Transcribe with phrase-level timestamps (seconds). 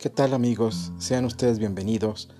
[0.00, 0.94] ¿Qué tal amigos?
[0.96, 2.30] Sean ustedes bienvenidos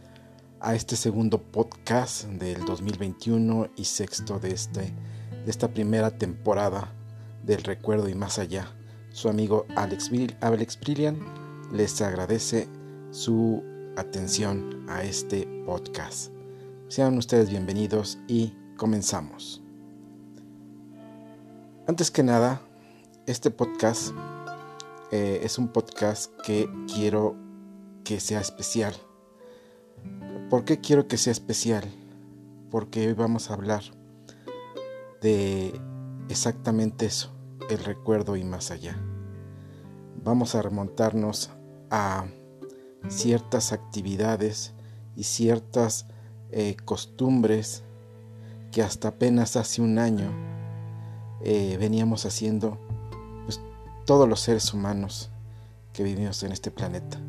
[0.61, 6.95] a este segundo podcast del 2021 y sexto de, este, de esta primera temporada
[7.45, 8.67] del Recuerdo y Más Allá.
[9.11, 10.11] Su amigo Alex,
[10.41, 10.79] Alex
[11.71, 12.67] les agradece
[13.11, 13.63] su
[13.99, 16.33] atención a este podcast.
[16.89, 19.63] Sean ustedes bienvenidos y comenzamos.
[21.87, 22.63] Antes que nada,
[23.27, 24.13] este podcast
[25.13, 27.50] eh, es un podcast que quiero
[28.11, 28.93] que sea especial.
[30.51, 31.85] ¿Por qué quiero que sea especial?
[32.69, 33.85] Porque hoy vamos a hablar
[35.23, 35.81] de
[36.29, 37.31] exactamente eso,
[37.69, 39.01] el recuerdo y más allá.
[40.25, 41.51] Vamos a remontarnos
[41.89, 42.27] a
[43.07, 44.73] ciertas actividades
[45.15, 46.07] y ciertas
[46.51, 47.85] eh, costumbres
[48.73, 50.33] que hasta apenas hace un año
[51.45, 52.77] eh, veníamos haciendo
[53.45, 53.61] pues,
[54.05, 55.31] todos los seres humanos
[55.93, 57.21] que vivimos en este planeta.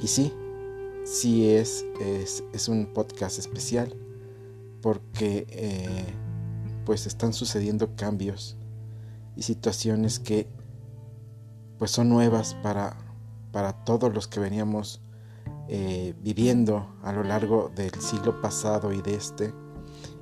[0.00, 0.32] Y sí,
[1.04, 3.94] sí es, es, un podcast especial
[4.82, 6.04] porque eh,
[6.84, 8.56] pues están sucediendo cambios
[9.36, 10.48] y situaciones que
[11.78, 12.96] pues son nuevas para,
[13.52, 15.00] para todos los que veníamos
[15.68, 19.52] eh, viviendo a lo largo del siglo pasado y de este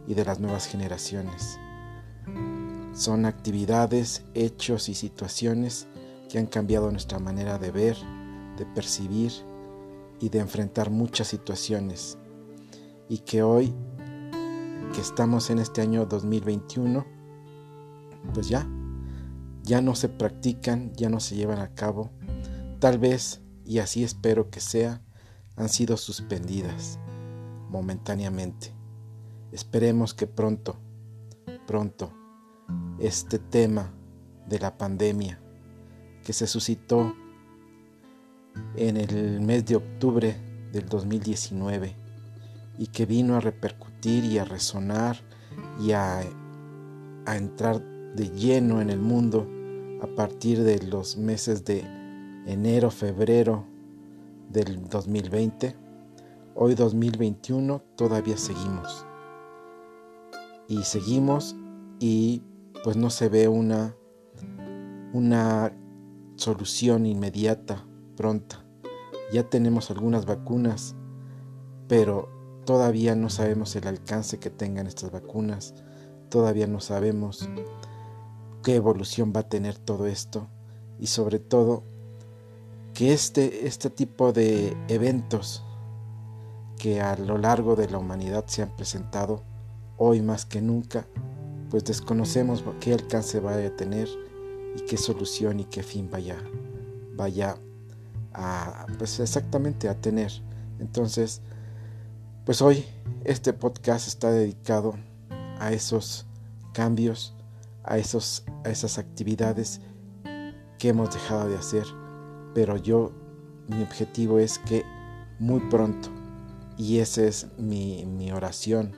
[0.06, 1.59] y de las nuevas generaciones.
[2.94, 5.86] Son actividades, hechos y situaciones
[6.28, 7.97] que han cambiado nuestra manera de ver,
[8.56, 9.33] de percibir
[10.20, 12.19] y de enfrentar muchas situaciones
[13.09, 13.75] y que hoy
[14.95, 17.05] que estamos en este año 2021
[18.33, 18.67] pues ya
[19.65, 22.11] ya no se practican, ya no se llevan a cabo.
[22.81, 25.03] Tal vez, y así espero que sea,
[25.56, 26.99] han sido suspendidas
[27.71, 28.75] momentáneamente.
[29.53, 30.78] Esperemos que pronto,
[31.67, 32.12] pronto,
[32.99, 33.95] este tema
[34.47, 35.41] de la pandemia
[36.25, 37.15] que se suscitó
[38.77, 40.36] en el mes de octubre
[40.72, 41.97] del 2019
[42.78, 45.16] y que vino a repercutir y a resonar
[45.81, 46.22] y a,
[47.26, 47.81] entrar
[48.14, 49.48] de lleno en el mundo
[50.03, 51.81] a partir de los meses de
[52.47, 53.66] enero, febrero
[54.50, 55.75] del 2020.
[56.54, 59.06] Hoy 2021 todavía seguimos.
[60.69, 61.56] Y seguimos
[61.98, 62.43] y
[62.82, 63.97] pues no se ve una,
[65.12, 65.72] una
[66.37, 67.84] solución inmediata
[68.16, 68.64] pronta.
[69.32, 70.94] Ya tenemos algunas vacunas,
[71.88, 72.28] pero
[72.64, 75.75] todavía no sabemos el alcance que tengan estas vacunas,
[76.28, 77.48] todavía no sabemos
[78.62, 80.48] qué evolución va a tener todo esto
[80.98, 81.84] y sobre todo
[82.94, 85.64] que este, este tipo de eventos
[86.78, 89.42] que a lo largo de la humanidad se han presentado
[89.96, 91.06] hoy más que nunca,
[91.70, 94.08] pues desconocemos qué alcance va a tener
[94.76, 96.36] y qué solución y qué fin vaya,
[97.14, 97.58] vaya
[98.34, 100.33] a, pues exactamente a tener.
[100.78, 101.41] Entonces,
[102.45, 102.84] pues hoy
[103.25, 104.95] este podcast está dedicado
[105.59, 106.27] a esos
[106.73, 107.34] cambios,
[107.84, 109.81] a, esos, a esas actividades
[110.78, 111.84] que hemos dejado de hacer.
[112.55, 113.12] Pero yo,
[113.69, 114.84] mi objetivo es que
[115.39, 116.11] muy pronto,
[116.77, 118.93] y esa es mi, mi oración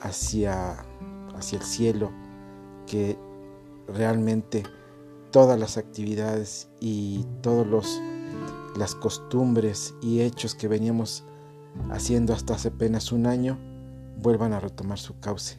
[0.00, 0.84] hacia,
[1.34, 2.10] hacia el cielo,
[2.86, 3.18] que
[3.86, 4.62] realmente
[5.30, 8.00] todas las actividades y todos los
[8.76, 11.24] las costumbres y hechos que veníamos
[11.90, 13.58] haciendo hasta hace apenas un año
[14.18, 15.58] vuelvan a retomar su cauce.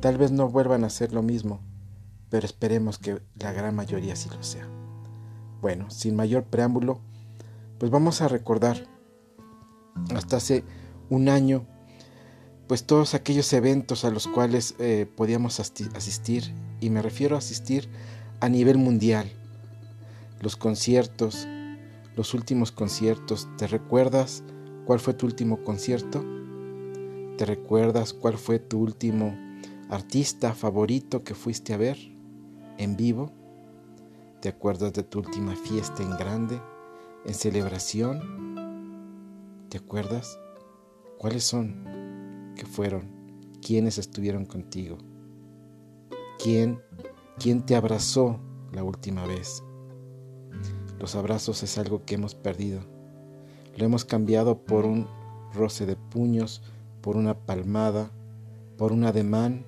[0.00, 1.60] Tal vez no vuelvan a hacer lo mismo,
[2.30, 4.68] pero esperemos que la gran mayoría sí lo sea.
[5.60, 7.00] Bueno, sin mayor preámbulo,
[7.78, 8.86] pues vamos a recordar
[10.14, 10.64] hasta hace
[11.10, 11.66] un año,
[12.68, 17.88] pues todos aquellos eventos a los cuales eh, podíamos asistir, y me refiero a asistir
[18.40, 19.32] a nivel mundial,
[20.40, 21.48] los conciertos,
[22.18, 23.48] los últimos conciertos.
[23.56, 24.42] ¿Te recuerdas
[24.86, 26.24] cuál fue tu último concierto?
[27.38, 29.38] ¿Te recuerdas cuál fue tu último
[29.88, 31.96] artista favorito que fuiste a ver
[32.76, 33.30] en vivo?
[34.42, 36.60] ¿Te acuerdas de tu última fiesta en grande,
[37.24, 38.56] en celebración?
[39.68, 40.40] ¿Te acuerdas?
[41.18, 42.52] ¿Cuáles son?
[42.56, 43.12] ¿Qué fueron?
[43.64, 44.98] ¿Quiénes estuvieron contigo?
[46.42, 46.80] ¿Quién,
[47.38, 48.40] quién te abrazó
[48.72, 49.62] la última vez?
[50.98, 52.80] Los abrazos es algo que hemos perdido.
[53.76, 55.06] Lo hemos cambiado por un
[55.54, 56.60] roce de puños,
[57.02, 58.10] por una palmada,
[58.76, 59.64] por un ademán,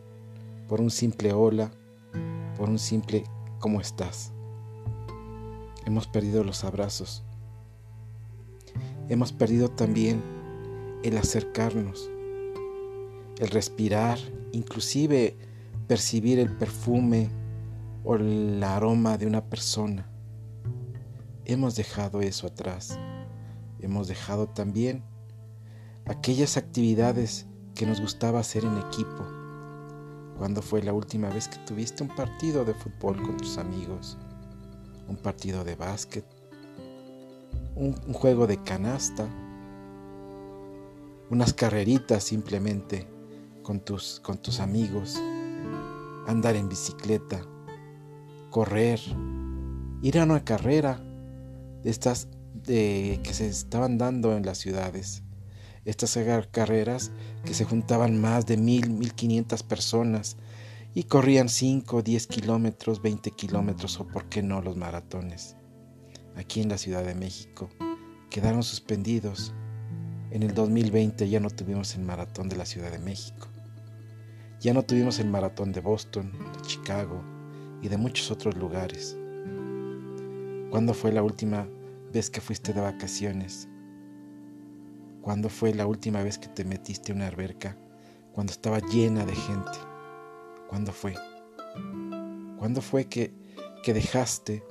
[0.69, 1.71] por un simple hola,
[2.57, 3.23] por un simple
[3.61, 4.33] ¿cómo estás?
[5.87, 7.23] Hemos perdido los abrazos.
[9.09, 10.23] Hemos perdido también
[11.05, 12.11] el acercarnos,
[13.39, 14.19] el respirar,
[14.51, 15.37] inclusive
[15.87, 17.31] percibir el perfume
[18.05, 20.10] o el aroma de una persona
[21.53, 22.99] hemos dejado eso atrás.
[23.81, 25.03] Hemos dejado también
[26.07, 29.27] aquellas actividades que nos gustaba hacer en equipo.
[30.39, 34.17] ¿Cuándo fue la última vez que tuviste un partido de fútbol con tus amigos?
[35.09, 36.25] ¿Un partido de básquet?
[37.75, 39.29] ¿Un, juego de canasta?
[41.31, 43.09] ¿Unas carreritas simplemente
[43.63, 45.21] con tus, con tus amigos?
[46.27, 47.43] ¿Andar en bicicleta?
[48.51, 49.01] ¿Correr?
[50.03, 51.03] ¿Ir a una carrera?
[51.85, 52.29] Estas
[52.65, 55.23] que se estaban dando en las ciudades
[55.85, 56.19] estas
[56.51, 57.11] carreras
[57.45, 60.37] que se juntaban más de mil, mil quinientas personas
[60.95, 65.57] y corrían 5, 10 kilómetros, 20 kilómetros o por qué no los maratones.
[66.37, 67.71] Aquí en la Ciudad de México
[68.29, 69.55] quedaron suspendidos.
[70.31, 73.49] En el 2020 ya no tuvimos el maratón de la Ciudad de México.
[74.61, 77.25] Ya no tuvimos el maratón de Boston, de Chicago
[77.83, 79.17] y de muchos otros lugares.
[80.71, 81.69] ¿Cuándo fue la última
[82.13, 83.69] vez que fuiste de vacaciones?
[85.21, 87.77] ¿Cuándo fue la última vez que te metiste en una alberca
[88.33, 89.79] cuando estaba llena de gente?
[90.69, 91.15] ¿Cuándo fue?
[92.57, 93.35] ¿Cuándo fue que,
[93.83, 94.63] que dejaste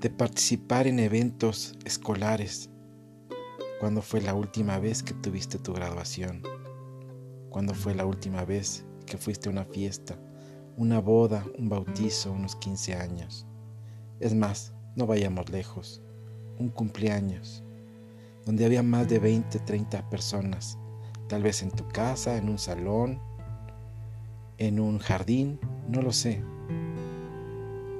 [0.00, 2.70] de participar en eventos escolares?
[3.78, 6.42] ¿Cuándo fue la última vez que tuviste tu graduación?
[7.50, 10.18] ¿Cuándo fue la última vez que fuiste a una fiesta,
[10.76, 13.46] una boda, un bautizo, unos 15 años?
[14.20, 16.02] Es más, no vayamos lejos,
[16.58, 17.64] un cumpleaños
[18.44, 20.78] donde había más de 20, 30 personas,
[21.28, 23.20] tal vez en tu casa, en un salón,
[24.58, 25.58] en un jardín,
[25.88, 26.42] no lo sé.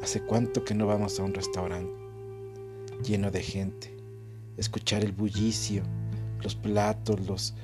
[0.03, 1.95] ¿Hace cuánto que no vamos a un restaurante
[3.03, 3.97] lleno de gente?
[4.59, 5.83] Escuchar el bullicio,
[6.43, 7.55] los platos, los,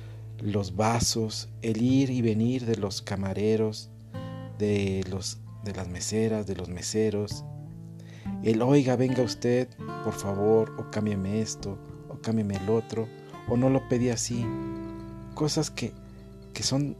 [0.41, 3.91] los vasos, el ir y venir de los camareros,
[4.57, 7.45] de, los, de las meseras, de los meseros.
[8.43, 9.69] El oiga, venga usted,
[10.03, 11.77] por favor, o cámbiame esto,
[12.21, 13.07] cámbiame el otro,
[13.49, 14.45] o no lo pedí así.
[15.33, 15.93] Cosas que,
[16.53, 16.95] que son,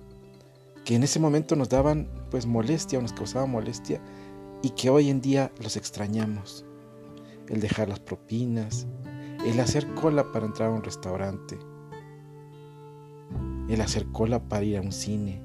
[0.84, 4.02] que en ese momento nos daban pues molestia o nos causaban molestia
[4.62, 6.66] y que hoy en día los extrañamos.
[7.48, 8.88] El dejar las propinas,
[9.46, 11.60] el hacer cola para entrar a un restaurante,
[13.68, 15.42] el hacer cola para ir a un cine.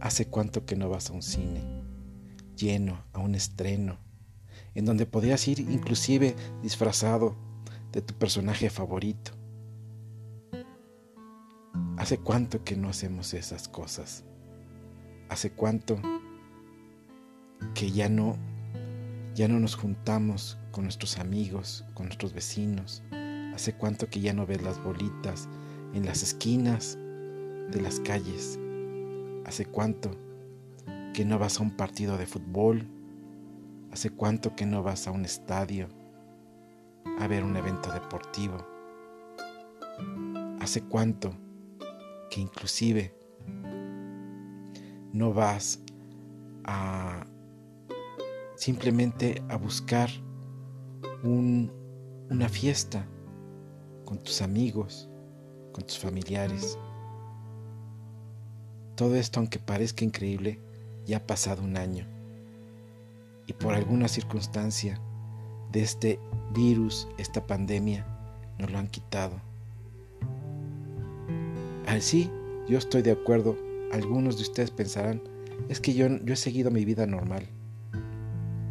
[0.00, 1.62] ¿Hace cuánto que no vas a un cine?
[2.56, 3.98] Lleno, a un estreno,
[4.74, 7.36] en donde podías ir inclusive disfrazado
[7.92, 9.32] de tu personaje favorito.
[11.96, 14.24] ¿Hace cuánto que no hacemos esas cosas?
[15.28, 16.00] ¿Hace cuánto
[17.74, 18.36] que ya no
[19.34, 23.02] ya no nos juntamos con nuestros amigos, con nuestros vecinos?
[23.54, 25.48] ¿Hace cuánto que ya no ves las bolitas
[25.94, 26.98] en las esquinas
[27.70, 28.58] de las calles?
[29.44, 30.10] ¿Hace cuánto
[31.14, 32.86] que no vas a un partido de fútbol?
[33.92, 35.88] ¿Hace cuánto que no vas a un estadio?
[37.20, 38.56] a ver un evento deportivo.
[40.60, 41.32] ¿Hace cuánto
[42.30, 43.14] que inclusive
[45.12, 45.80] no vas
[46.64, 47.26] a
[48.56, 50.08] simplemente a buscar
[51.22, 53.06] una fiesta
[54.06, 55.10] con tus amigos,
[55.72, 56.78] con tus familiares?
[58.96, 60.58] Todo esto, aunque parezca increíble,
[61.04, 62.19] ya ha pasado un año.
[63.50, 65.00] Y por alguna circunstancia
[65.72, 66.20] de este
[66.54, 68.06] virus, esta pandemia,
[68.60, 69.40] nos lo han quitado.
[71.88, 72.30] Así,
[72.68, 73.56] yo estoy de acuerdo.
[73.90, 75.20] Algunos de ustedes pensarán,
[75.68, 77.48] es que yo, yo he seguido mi vida normal.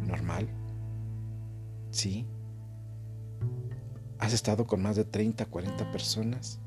[0.06, 0.48] ¿Normal?
[1.90, 2.24] Sí.
[4.18, 6.58] ¿Has estado con más de 30, 40 personas?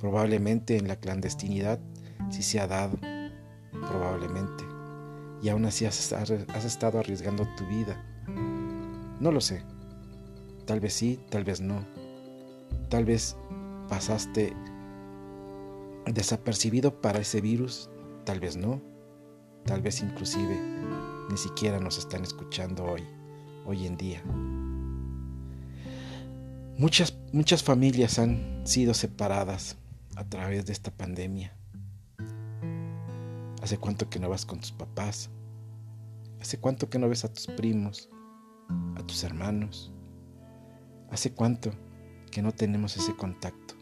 [0.00, 1.78] Probablemente en la clandestinidad
[2.30, 2.98] sí se ha dado.
[3.70, 4.71] Probablemente.
[5.42, 6.12] Y aún así has,
[6.64, 8.00] estado arriesgando tu vida.
[9.20, 9.62] No lo sé.
[10.66, 11.84] Tal vez sí, tal vez no.
[12.88, 13.36] Tal vez
[13.88, 14.54] pasaste
[16.06, 17.90] desapercibido para ese virus,
[18.24, 18.80] tal vez no.
[19.64, 20.58] Tal vez inclusive
[21.28, 23.02] ni siquiera nos están escuchando hoy,
[23.66, 24.22] hoy en día.
[26.78, 29.76] Muchas, muchas familias han sido separadas
[30.16, 31.56] a través de esta pandemia.
[33.62, 35.30] ¿Hace cuánto que no vas con tus papás?
[36.40, 38.10] ¿Hace cuánto que no ves a tus primos?
[38.96, 39.92] a tus hermanos.
[41.10, 41.70] ¿Hace cuánto
[42.30, 43.74] que no tenemos ese contacto?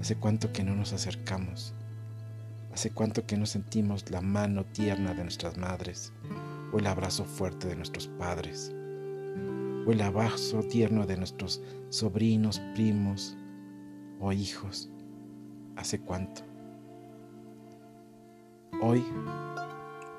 [0.00, 1.74] ¿Hace cuánto que no nos acercamos?
[2.72, 6.12] ¿Hace cuánto que no sentimos la mano tierna de nuestras madres
[6.72, 8.72] o el abrazo fuerte de nuestros padres?
[9.86, 13.36] ¿O el abrazo tierno de nuestros sobrinos, primos
[14.20, 14.90] o hijos?
[15.76, 16.42] ¿Hace cuánto?
[18.86, 19.02] Hoy,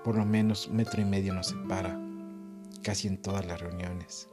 [0.04, 2.02] por lo menos metro y medio nos separa
[2.82, 4.28] casi en todas las reuniones.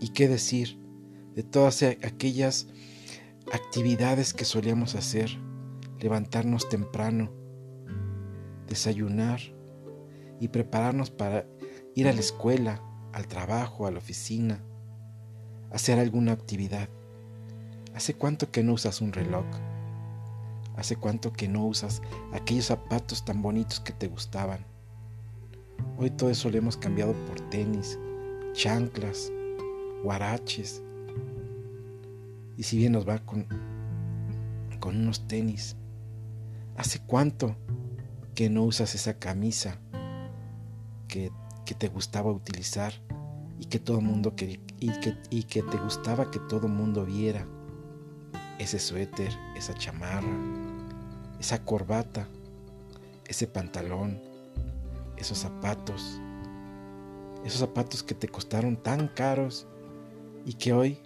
[0.00, 0.76] ¿Y qué decir
[1.36, 2.66] de todas aquellas
[3.52, 5.30] actividades que solíamos hacer?
[6.00, 7.30] Levantarnos temprano,
[8.66, 9.38] desayunar
[10.40, 11.46] y prepararnos para
[11.94, 14.64] ir a la escuela, al trabajo, a la oficina,
[15.70, 16.88] hacer alguna actividad.
[17.94, 19.46] ¿Hace cuánto que no usas un reloj?
[20.76, 22.02] ¿Hace cuánto que no usas
[22.32, 24.66] aquellos zapatos tan bonitos que te gustaban?
[25.96, 27.98] Hoy todo eso lo hemos cambiado por tenis,
[28.52, 29.30] chanclas,
[30.02, 30.82] guaraches.
[32.56, 33.46] Y si bien nos va con,
[34.80, 35.76] con unos tenis,
[36.76, 37.56] ¿hace cuánto
[38.34, 39.78] que no usas esa camisa
[41.06, 41.30] que,
[41.64, 42.92] que te gustaba utilizar
[43.60, 47.46] y que todo mundo que, y que, y que te gustaba que todo mundo viera?
[48.58, 50.28] Ese suéter, esa chamarra,
[51.40, 52.28] esa corbata,
[53.26, 54.20] ese pantalón,
[55.16, 56.20] esos zapatos,
[57.44, 59.66] esos zapatos que te costaron tan caros
[60.44, 60.98] y que hoy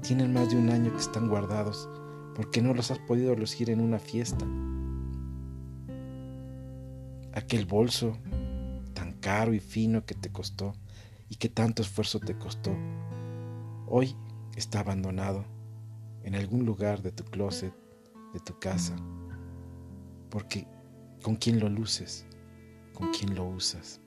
[0.00, 1.88] tienen más de un año que están guardados
[2.34, 4.46] porque no los has podido lucir en una fiesta.
[7.34, 8.18] Aquel bolso
[8.94, 10.74] tan caro y fino que te costó
[11.28, 12.76] y que tanto esfuerzo te costó,
[13.86, 14.16] hoy
[14.56, 15.44] está abandonado
[16.24, 17.74] en algún lugar de tu closet,
[18.32, 18.96] de tu casa,
[20.30, 20.66] porque
[21.22, 22.26] ¿con quién lo luces?
[22.94, 24.00] ¿Con quién lo usas?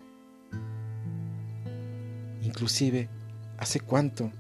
[2.42, 3.10] Inclusive,
[3.58, 4.32] ¿hace cuánto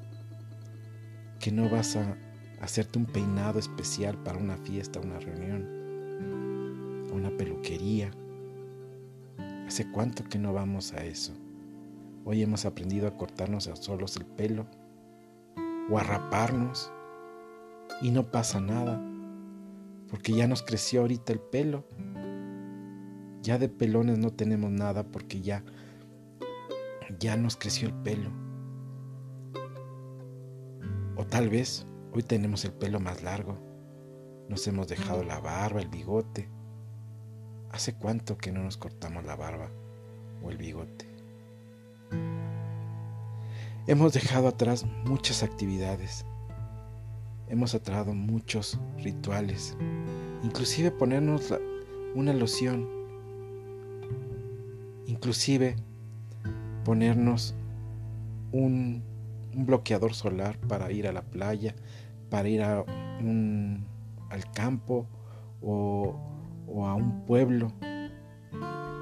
[1.40, 2.18] que no vas a
[2.62, 5.68] hacerte un peinado especial para una fiesta, una reunión,
[7.12, 8.12] una peluquería?
[9.68, 11.34] ¿Hace cuánto que no vamos a eso?
[12.24, 14.66] Hoy hemos aprendido a cortarnos a solos el pelo
[15.90, 16.92] o a raparnos
[18.02, 19.02] y no pasa nada,
[20.10, 21.86] porque ya nos creció ahorita el pelo.
[23.42, 25.64] Ya de pelones no tenemos nada porque ya
[27.20, 28.32] ya nos creció el pelo.
[31.16, 33.58] O tal vez hoy tenemos el pelo más largo.
[34.50, 36.50] Nos hemos dejado la barba, el bigote.
[37.72, 39.70] ¿Hace cuánto que no nos cortamos la barba
[40.44, 41.08] o el bigote?
[43.88, 46.26] Hemos dejado atrás muchas actividades
[47.48, 49.78] hemos atraído muchos rituales,
[50.44, 51.54] inclusive ponernos
[52.16, 52.88] una loción,
[55.08, 55.76] inclusive
[56.84, 57.56] ponernos
[58.52, 59.04] un,
[59.58, 61.76] bloqueador solar para ir a la playa,
[62.30, 62.82] para ir a
[63.22, 63.86] un,
[64.30, 65.08] al campo
[65.62, 66.14] o
[66.86, 67.72] a un pueblo.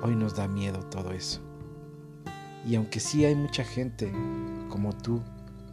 [0.04, 1.42] Hoy nos da miedo todo eso.
[2.68, 4.12] Y aunque sí hay mucha gente
[4.70, 5.22] como tú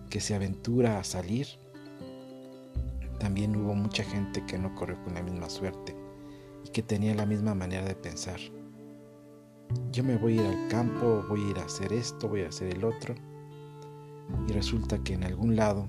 [0.09, 1.60] que se aventura a salir,
[3.21, 5.95] también hubo mucha gente que no corrió con la misma suerte
[6.65, 8.41] y que tenía la misma manera de pensar.
[9.93, 12.49] Yo me voy a ir al campo, voy a ir a hacer esto, voy a
[12.49, 13.15] hacer el otro.
[14.49, 15.87] Y resulta que en algún lado,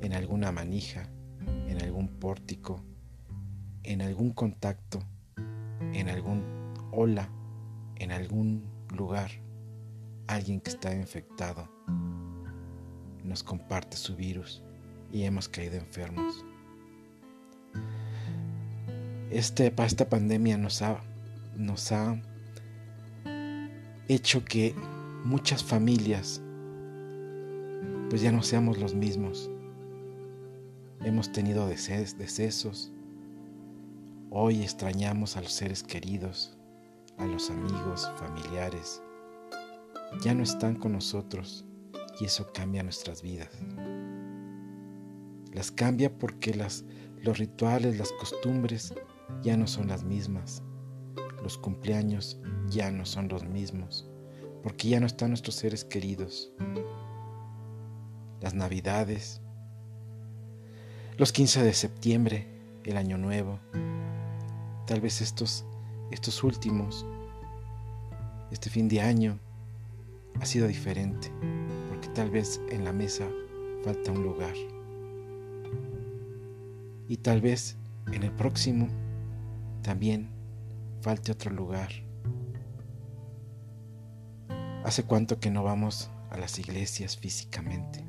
[0.00, 1.08] en alguna manija,
[1.68, 2.84] en algún pórtico,
[3.84, 4.98] en algún contacto,
[5.92, 6.42] en algún
[6.90, 7.30] ola,
[7.96, 9.30] en algún lugar,
[10.26, 11.70] alguien que está infectado
[13.22, 14.62] nos comparte su virus
[15.14, 16.44] y hemos caído enfermos.
[19.30, 21.00] Este, esta pandemia nos ha,
[21.56, 22.20] nos ha
[24.08, 24.74] hecho que
[25.24, 26.42] muchas familias
[28.10, 29.50] pues ya no seamos los mismos.
[31.04, 32.92] Hemos tenido decesos.
[34.30, 36.58] Hoy extrañamos a los seres queridos,
[37.18, 39.00] a los amigos, familiares.
[40.22, 41.64] Ya no están con nosotros
[42.20, 43.50] y eso cambia nuestras vidas.
[45.54, 46.84] Las cambia porque las,
[47.22, 48.92] los rituales, las costumbres
[49.42, 50.62] ya no son las mismas.
[51.42, 54.10] Los cumpleaños ya no son los mismos,
[54.64, 56.52] porque ya no están nuestros seres queridos.
[58.40, 59.40] Las navidades,
[61.16, 62.48] los 15 de septiembre,
[62.84, 63.60] el año nuevo,
[64.86, 65.64] tal vez estos,
[66.10, 67.06] estos últimos,
[68.50, 69.38] este fin de año
[70.40, 71.30] ha sido diferente,
[71.90, 73.28] porque tal vez en la mesa
[73.84, 74.54] falta un lugar
[77.08, 77.76] y tal vez
[78.12, 78.88] en el próximo
[79.82, 80.30] también
[81.00, 81.90] falte otro lugar.
[84.84, 88.04] ¿Hace cuánto que no vamos a las iglesias físicamente?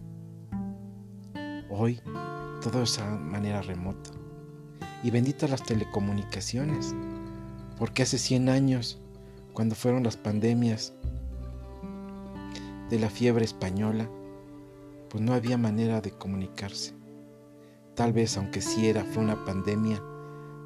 [1.70, 2.02] Hoy
[2.62, 4.12] todo es a manera remota.
[5.04, 6.96] Y benditas las telecomunicaciones,
[7.78, 9.00] porque hace 100 años,
[9.54, 10.94] cuando fueron las pandemias
[12.90, 14.10] de la fiebre española,
[15.10, 16.94] pues no había manera de comunicarse.
[17.96, 20.04] Tal vez, aunque sí era, fue una pandemia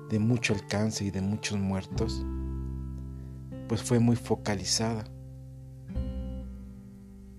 [0.10, 2.26] de mucho alcance y de muchos muertos,
[3.68, 5.04] pues fue muy focalizada.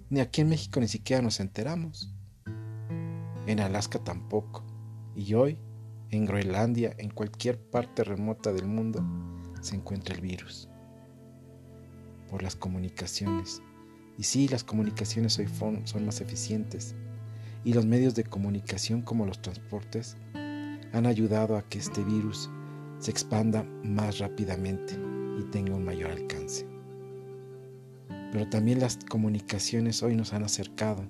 [0.08, 2.14] Ni aquí en México ni siquiera nos enteramos.
[3.46, 4.64] En Alaska tampoco.
[5.16, 5.58] Y hoy,
[6.10, 9.04] en Groenlandia, en cualquier parte remota del mundo,
[9.60, 10.68] se encuentra el virus.
[12.28, 13.60] Por las comunicaciones.
[14.16, 15.48] Y sí, las comunicaciones hoy
[15.84, 16.94] son más eficientes.
[17.64, 20.16] Y los medios de comunicación como los transportes
[20.92, 22.50] han ayudado a que este virus
[22.98, 24.98] se expanda más rápidamente
[25.38, 26.66] y tenga un mayor alcance.
[28.32, 31.04] Pero también las comunicaciones hoy nos han acercado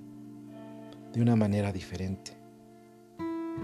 [1.13, 2.37] de una manera diferente.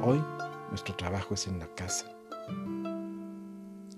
[0.02, 0.24] Hoy
[0.70, 2.18] nuestro trabajo es en la casa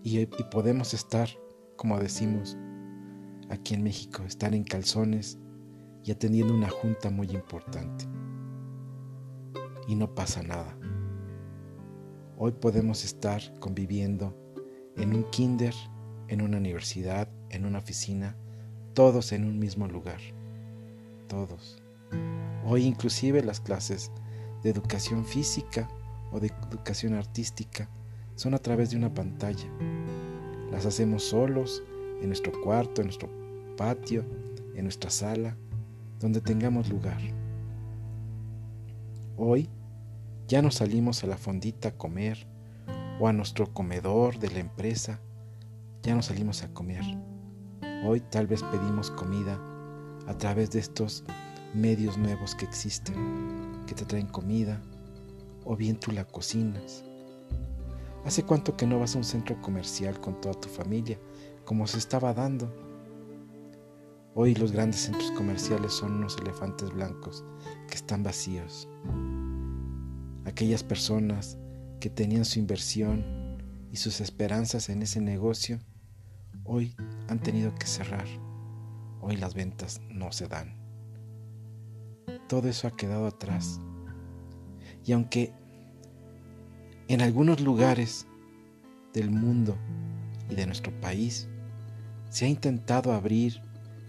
[0.04, 1.30] y, podemos estar,
[1.76, 2.58] como decimos
[3.50, 5.38] aquí en México, estar en calzones
[6.04, 8.06] y atendiendo una junta muy importante.
[9.90, 10.78] Y no pasa nada.
[12.38, 14.38] Hoy podemos estar conviviendo
[14.96, 15.74] en un kinder,
[16.28, 18.38] en una universidad, en una oficina,
[18.94, 20.20] todos en un mismo lugar.
[21.28, 21.82] Todos.
[22.68, 24.12] Hoy inclusive las clases
[24.62, 25.90] de educación física
[26.32, 27.90] o de educación artística
[28.36, 29.68] son a través de una pantalla.
[30.70, 31.82] Las hacemos solos,
[32.22, 33.28] en nuestro cuarto, en nuestro
[33.76, 34.24] patio,
[34.76, 35.58] en nuestra sala,
[36.20, 37.20] donde tengamos lugar.
[39.36, 39.68] Hoy
[40.50, 42.48] ya no salimos a la fondita a comer
[43.20, 45.22] o a nuestro comedor de la empresa.
[46.02, 47.04] Ya no salimos a comer.
[48.04, 49.60] Hoy tal vez pedimos comida
[50.26, 51.24] a través de estos
[51.76, 54.82] medios nuevos que existen, que te traen comida,
[55.66, 57.04] o bien tú la cocinas.
[58.26, 61.20] ¿Hace cuánto que no vas a un centro comercial con toda tu familia,
[61.64, 62.74] como se estaba dando?
[64.34, 67.46] Hoy los grandes centros comerciales son unos elefantes blancos
[67.88, 68.88] que están vacíos
[70.46, 71.58] aquellas personas
[72.00, 73.26] que tenían su inversión
[73.92, 75.80] y sus esperanzas en ese negocio,
[76.64, 76.96] hoy
[77.28, 78.28] han tenido que cerrar.
[79.22, 80.78] Hoy las ventas no se dan.
[82.48, 83.80] Todo eso ha quedado atrás.
[85.06, 85.54] Y aunque
[87.08, 88.28] en algunos lugares
[89.14, 89.78] del mundo
[90.50, 91.48] y de nuestro país
[92.30, 93.62] se ha intentado abrir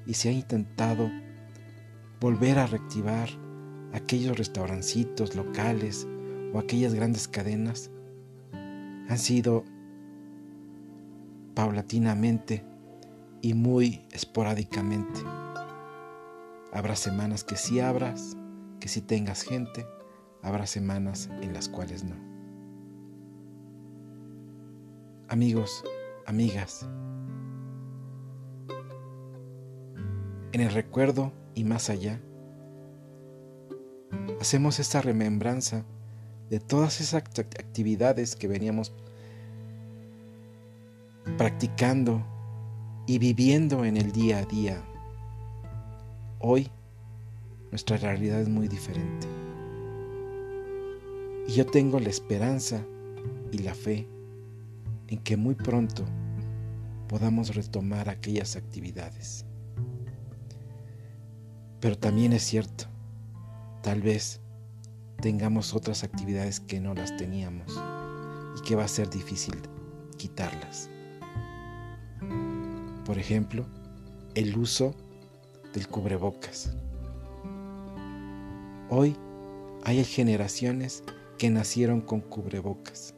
[0.07, 1.11] y se ha intentado
[2.21, 3.29] volver a reactivar
[3.93, 6.07] aquellos restaurancitos locales
[6.53, 7.91] o aquellas grandes cadenas
[8.53, 9.65] han sido
[11.55, 12.65] paulatinamente
[13.43, 15.21] y muy esporádicamente.
[16.73, 18.37] Habrá semanas que sí abras,
[18.79, 19.87] que sí tengas gente,
[20.43, 22.15] habrá semanas en las cuales no.
[25.29, 25.85] Amigos,
[26.27, 26.89] amigas,
[30.53, 32.21] en el recuerdo y más allá,
[34.41, 35.85] hacemos esta remembranza
[36.51, 38.93] de todas esas actividades que veníamos
[41.39, 42.27] practicando
[43.07, 44.83] y viviendo en el día a día.
[46.41, 46.69] Hoy
[47.71, 49.29] nuestra realidad es muy diferente.
[51.47, 52.85] Y yo tengo la esperanza
[53.53, 54.09] y la fe
[55.07, 56.05] en que muy pronto
[57.09, 59.45] podamos retomar aquellas actividades.
[61.81, 62.85] Pero también es cierto,
[63.83, 64.41] tal vez
[65.21, 67.81] tengamos otras actividades que no las teníamos
[68.59, 69.55] y que va a ser difícil
[70.17, 70.91] quitarlas.
[73.05, 73.67] Por ejemplo,
[74.35, 74.95] el uso
[75.75, 76.75] del cubrebocas.
[78.89, 79.17] Hoy
[79.85, 81.03] hay generaciones
[81.39, 83.15] que nacieron con cubrebocas,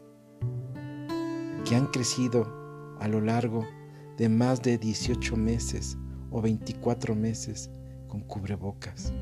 [1.65, 3.67] que han crecido a lo largo
[4.17, 5.97] de más de 18 meses
[6.31, 7.71] o 24 meses
[8.09, 9.13] con cubrebocas.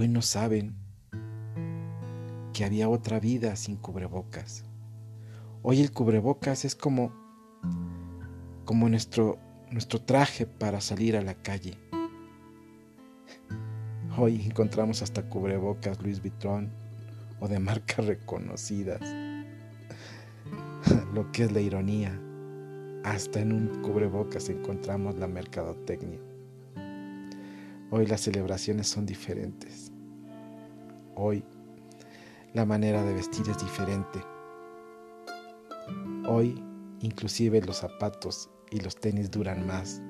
[0.00, 0.74] Hoy no saben
[2.54, 4.64] que había otra vida sin cubrebocas.
[5.60, 7.12] Hoy el cubrebocas es como,
[8.64, 9.38] como nuestro,
[9.70, 11.76] nuestro traje para salir a la calle.
[14.16, 16.70] Hoy encontramos hasta cubrebocas Louis Vuitton
[17.38, 19.02] o de marcas reconocidas.
[21.12, 22.18] Lo que es la ironía.
[23.04, 26.29] Hasta en un cubrebocas encontramos la mercadotecnia.
[27.92, 29.90] Hoy las celebraciones son diferentes.
[31.16, 31.42] Hoy
[32.54, 34.20] la manera de vestir es diferente.
[36.28, 36.62] Hoy
[37.00, 40.00] inclusive los zapatos y los tenis duran más.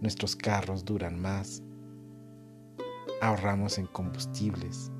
[0.00, 1.62] Nuestros carros duran más.
[3.22, 4.90] Ahorramos en combustibles.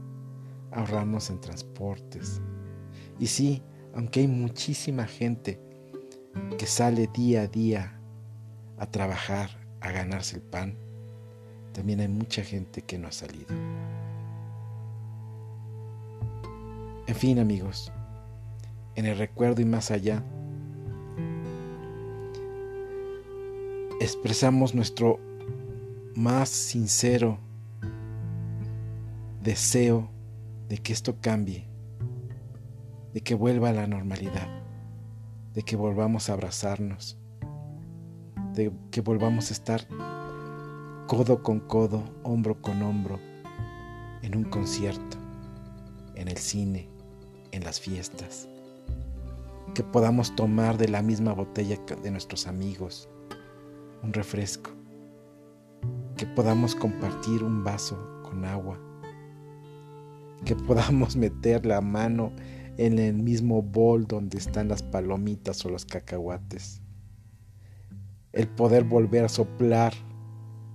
[0.71, 2.41] Ahorramos en transportes.
[3.19, 3.65] Y sí,
[3.97, 5.61] aunque hay muchísima gente
[6.57, 8.01] que sale día a día
[8.79, 9.51] a trabajar,
[9.81, 10.79] a ganarse el pan,
[11.73, 13.49] también hay mucha gente que no ha salido.
[17.07, 17.93] En fin, amigos,
[18.95, 20.23] en el recuerdo y más allá,
[24.01, 25.19] expresamos nuestro
[26.15, 27.39] más sincero
[29.43, 30.11] deseo
[30.69, 31.67] de que esto cambie,
[33.13, 34.49] de que vuelva a la normalidad,
[35.55, 37.19] de que volvamos a abrazarnos,
[38.55, 39.87] de que volvamos a estar
[41.11, 43.19] codo con codo, hombro con hombro,
[44.23, 45.17] en un concierto,
[46.15, 46.89] en el cine,
[47.51, 48.49] en las fiestas,
[49.75, 53.09] que podamos tomar de la misma botella de nuestros amigos
[54.05, 54.71] un refresco,
[56.17, 58.79] que podamos compartir un vaso con agua,
[60.45, 62.31] que podamos meter la mano
[62.77, 66.81] en el mismo bol donde están las palomitas o los cacahuates,
[68.33, 69.93] el poder volver a soplar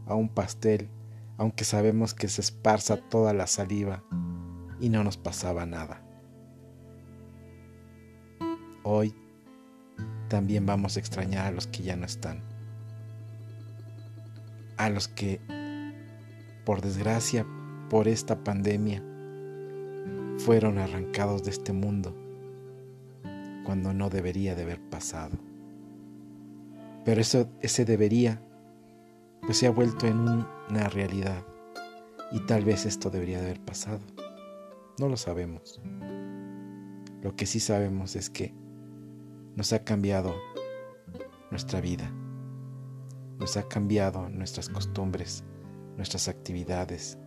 [0.05, 0.89] a un pastel,
[1.37, 4.03] aunque sabemos que se esparza toda la saliva
[4.79, 6.01] y no nos pasaba nada.
[8.83, 9.15] Hoy
[10.27, 12.43] también vamos a extrañar a los que ya no están,
[14.77, 15.39] a los que,
[16.65, 17.45] por desgracia,
[17.89, 19.03] por esta pandemia,
[20.37, 22.15] fueron arrancados de este mundo
[23.65, 25.37] cuando no debería de haber pasado.
[27.03, 28.41] Pero eso, ese debería,
[29.45, 31.45] pues se ha vuelto en una realidad
[32.31, 33.99] y tal vez esto debería de haber pasado.
[34.97, 35.81] No lo sabemos.
[37.21, 38.53] Lo que sí sabemos es que
[39.55, 40.35] nos ha cambiado
[41.51, 42.11] nuestra vida,
[43.39, 45.43] nos ha cambiado nuestras costumbres,
[45.95, 47.17] nuestras actividades,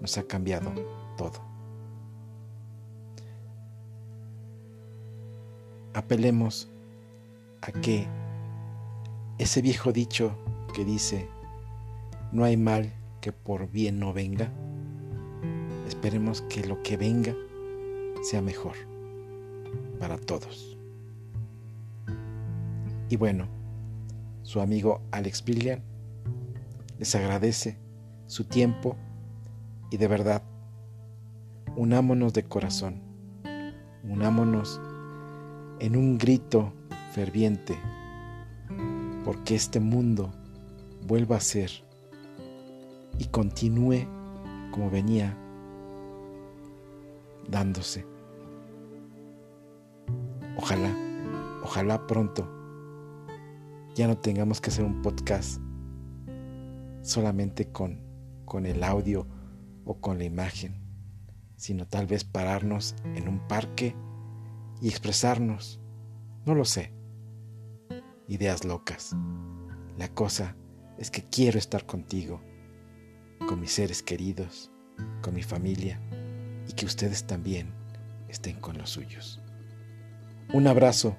[0.00, 0.72] nos ha cambiado
[1.16, 1.40] todo.
[5.94, 6.70] Apelemos
[7.60, 8.06] a que
[9.38, 10.36] ese viejo dicho
[10.72, 11.28] que dice,
[12.32, 14.50] no hay mal que por bien no venga,
[15.86, 17.34] esperemos que lo que venga
[18.22, 18.74] sea mejor
[19.98, 20.76] para todos.
[23.08, 23.46] Y bueno,
[24.42, 25.82] su amigo Alex Brillian
[26.98, 27.76] les agradece
[28.26, 28.96] su tiempo
[29.90, 30.42] y de verdad,
[31.76, 33.02] unámonos de corazón,
[34.04, 34.80] unámonos
[35.80, 36.72] en un grito
[37.12, 37.76] ferviente
[39.24, 40.32] porque este mundo
[41.06, 41.70] vuelva a ser
[43.18, 44.06] y continúe
[44.70, 45.36] como venía
[47.48, 48.06] dándose.
[50.56, 50.94] Ojalá,
[51.62, 52.48] ojalá pronto
[53.94, 55.60] ya no tengamos que hacer un podcast
[57.02, 58.00] solamente con,
[58.44, 59.26] con el audio
[59.84, 60.80] o con la imagen,
[61.56, 63.94] sino tal vez pararnos en un parque
[64.80, 65.80] y expresarnos.
[66.46, 66.92] No lo sé
[68.32, 69.14] ideas locas.
[69.98, 70.56] La cosa
[71.02, 72.40] es que quiero estar contigo,
[73.48, 74.70] con mis seres queridos,
[75.20, 76.00] con mi familia
[76.68, 77.74] y que ustedes también
[78.28, 79.40] estén con los suyos.
[80.52, 81.16] Un abrazo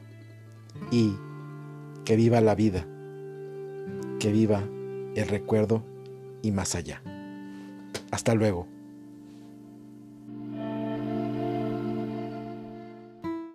[0.89, 1.13] y
[2.05, 2.87] que viva la vida,
[4.21, 4.63] que viva
[5.15, 5.83] el recuerdo
[6.41, 7.03] y más allá.
[8.09, 8.72] Hasta luego.